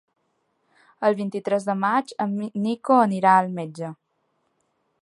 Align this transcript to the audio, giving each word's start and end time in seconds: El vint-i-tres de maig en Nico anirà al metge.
El 1.09 1.17
vint-i-tres 1.19 1.67
de 1.67 1.75
maig 1.83 2.15
en 2.27 2.35
Nico 2.65 2.99
anirà 3.05 3.37
al 3.43 3.55
metge. 3.61 3.95